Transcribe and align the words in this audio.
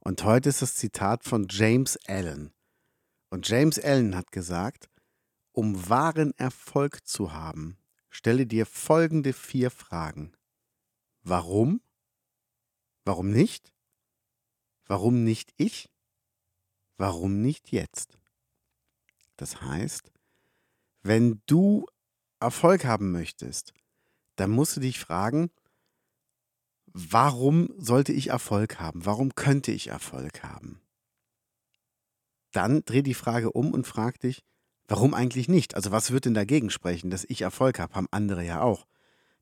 und 0.00 0.24
heute 0.24 0.48
ist 0.48 0.62
das 0.62 0.74
Zitat 0.74 1.24
von 1.24 1.46
James 1.50 1.98
Allen. 2.06 2.52
Und 3.30 3.48
James 3.48 3.78
Allen 3.78 4.16
hat 4.16 4.32
gesagt, 4.32 4.88
um 5.52 5.88
wahren 5.88 6.32
Erfolg 6.38 7.06
zu 7.06 7.32
haben, 7.32 7.78
stelle 8.08 8.46
dir 8.46 8.64
folgende 8.64 9.32
vier 9.32 9.70
Fragen. 9.70 10.32
Warum? 11.22 11.80
Warum 13.04 13.30
nicht? 13.30 13.72
Warum 14.86 15.24
nicht 15.24 15.52
ich? 15.56 15.90
Warum 16.96 17.42
nicht 17.42 17.70
jetzt? 17.72 18.18
Das 19.36 19.60
heißt, 19.60 20.10
wenn 21.02 21.42
du 21.46 21.86
Erfolg 22.40 22.84
haben 22.84 23.12
möchtest, 23.12 23.72
dann 24.36 24.50
musst 24.50 24.76
du 24.76 24.80
dich 24.80 24.98
fragen, 24.98 25.50
warum 26.98 27.70
sollte 27.76 28.12
ich 28.12 28.28
Erfolg 28.28 28.80
haben? 28.80 29.04
Warum 29.04 29.34
könnte 29.34 29.72
ich 29.72 29.88
Erfolg 29.88 30.42
haben? 30.42 30.80
Dann 32.52 32.84
dreh 32.84 33.02
die 33.02 33.14
Frage 33.14 33.52
um 33.52 33.72
und 33.72 33.86
frag 33.86 34.20
dich, 34.20 34.44
warum 34.86 35.14
eigentlich 35.14 35.48
nicht? 35.48 35.74
Also 35.74 35.90
was 35.90 36.10
wird 36.10 36.24
denn 36.24 36.34
dagegen 36.34 36.70
sprechen, 36.70 37.10
dass 37.10 37.24
ich 37.28 37.42
Erfolg 37.42 37.78
habe? 37.78 37.94
Haben 37.94 38.08
andere 38.10 38.44
ja 38.44 38.62
auch. 38.62 38.86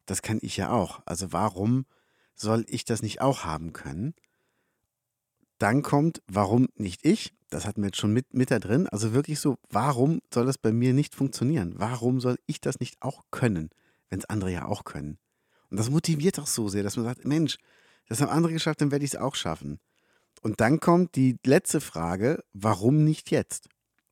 Das 0.07 0.23
kann 0.23 0.39
ich 0.43 0.57
ja 0.57 0.71
auch. 0.71 1.01
Also 1.07 1.33
warum 1.33 1.87
soll 2.35 2.65
ich 2.69 2.85
das 2.85 3.03
nicht 3.03 3.21
auch 3.21 3.45
haben 3.45 3.73
können? 3.73 4.15
Dann 5.59 5.83
kommt, 5.83 6.23
warum 6.27 6.69
nicht 6.75 7.05
ich? 7.07 7.33
Das 7.49 7.65
hatten 7.65 7.81
wir 7.81 7.89
jetzt 7.89 7.99
schon 7.99 8.13
mit, 8.13 8.35
mit 8.35 8.51
da 8.51 8.59
drin. 8.59 8.89
Also 8.89 9.15
wirklich 9.15 9.41
so, 9.41 9.57
warum 9.71 10.21
soll 10.33 10.47
das 10.47 10.59
bei 10.59 10.73
mir 10.73 10.93
nicht 10.93 11.15
funktionieren? 11.15 11.75
Warum 11.77 12.21
soll 12.21 12.37
ich 12.47 12.61
das 12.61 12.81
nicht 12.81 13.01
auch 13.01 13.23
können? 13.31 13.71
wenn 14.09 14.19
es 14.19 14.27
andere 14.27 14.51
ja 14.51 14.67
auch 14.67 14.85
können. 14.85 15.19
Und 15.71 15.79
das 15.79 15.91
motiviert 15.91 16.39
doch 16.39 16.47
so 16.47 16.69
sehr, 16.69 16.83
dass 16.83 16.97
man 16.97 17.05
sagt, 17.05 17.25
Mensch, 17.25 17.59
das 18.09 18.21
haben 18.21 18.31
andere 18.31 18.53
geschafft, 18.53 18.81
dann 18.81 18.91
werde 18.91 19.05
ich 19.05 19.15
es 19.15 19.21
auch 19.21 19.35
schaffen. 19.35 19.81
Und 20.43 20.61
dann 20.61 20.81
kommt 20.81 21.17
die 21.17 21.39
letzte 21.45 21.81
Frage, 21.81 22.45
warum 22.53 23.05
nicht 23.05 23.31
jetzt? 23.31 23.69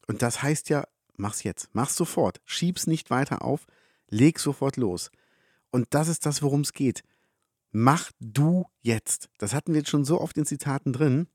Und 0.07 0.23
das 0.23 0.43
heißt 0.43 0.69
ja, 0.69 0.85
mach's 1.17 1.43
jetzt, 1.43 1.69
mach's 1.73 1.97
sofort, 1.97 2.41
schieb's 2.45 2.87
nicht 2.87 3.11
weiter 3.11 3.43
auf, 3.43 3.67
leg 4.09 4.39
sofort 4.39 4.77
los. 4.77 5.11
Und 5.71 5.87
das 5.91 6.09
ist 6.09 6.27
das, 6.27 6.43
worum 6.43 6.63
es 6.63 6.73
geht. 6.73 7.03
Mach 7.73 8.11
du 8.21 8.67
jetzt. 8.81 9.29
Das 9.39 9.55
hatten 9.55 9.73
wir 9.73 9.81
jetzt 9.81 9.91
schon 9.91 10.05
so 10.05 10.21
oft 10.21 10.37
in 10.39 10.47
Zitaten 10.47 10.93
drin. 10.93 11.27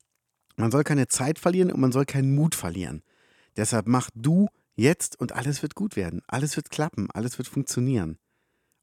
Man 0.55 0.71
soll 0.71 0.83
keine 0.83 1.07
Zeit 1.07 1.39
verlieren 1.39 1.71
und 1.71 1.79
man 1.79 1.91
soll 1.91 2.05
keinen 2.05 2.33
Mut 2.33 2.55
verlieren. 2.55 3.03
Deshalb 3.57 3.87
mach 3.87 4.09
du 4.15 4.47
jetzt 4.75 5.19
und 5.19 5.33
alles 5.33 5.61
wird 5.61 5.75
gut 5.75 5.95
werden. 5.95 6.21
Alles 6.27 6.55
wird 6.55 6.69
klappen, 6.69 7.09
alles 7.11 7.37
wird 7.37 7.47
funktionieren. 7.47 8.17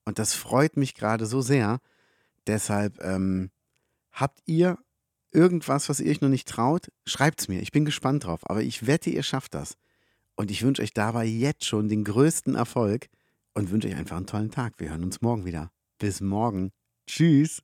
Und 0.06 0.18
das 0.18 0.32
freut 0.32 0.78
mich 0.78 0.94
gerade 0.94 1.26
so 1.26 1.42
sehr. 1.42 1.80
Deshalb 2.46 3.02
ähm, 3.02 3.50
habt 4.12 4.40
ihr 4.46 4.78
irgendwas, 5.32 5.88
was 5.88 6.00
ihr 6.00 6.10
euch 6.10 6.22
noch 6.22 6.30
nicht 6.30 6.48
traut? 6.48 6.90
Schreibt 7.04 7.40
es 7.40 7.48
mir. 7.48 7.60
Ich 7.60 7.72
bin 7.72 7.84
gespannt 7.84 8.24
drauf. 8.24 8.48
Aber 8.48 8.62
ich 8.62 8.86
wette, 8.86 9.10
ihr 9.10 9.22
schafft 9.22 9.54
das. 9.54 9.76
Und 10.36 10.50
ich 10.50 10.62
wünsche 10.62 10.82
euch 10.82 10.94
dabei 10.94 11.26
jetzt 11.26 11.64
schon 11.64 11.88
den 11.88 12.04
größten 12.04 12.54
Erfolg 12.54 13.08
und 13.52 13.70
wünsche 13.70 13.88
euch 13.88 13.96
einfach 13.96 14.16
einen 14.16 14.26
tollen 14.26 14.50
Tag. 14.50 14.74
Wir 14.78 14.90
hören 14.90 15.04
uns 15.04 15.20
morgen 15.20 15.44
wieder. 15.44 15.70
Bis 15.98 16.20
morgen. 16.20 16.72
Tschüss. 17.06 17.62